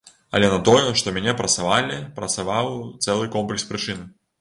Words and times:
Але 0.37 0.47
на 0.53 0.55
тое, 0.69 0.85
што 1.01 1.13
мяне 1.19 1.35
прасавалі, 1.43 2.01
працаваў 2.19 2.75
цэлы 3.05 3.33
комплекс 3.39 3.71
прычын. 3.73 4.07